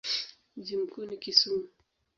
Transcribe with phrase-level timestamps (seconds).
[0.57, 1.67] Mji mkuu ni Kisumu.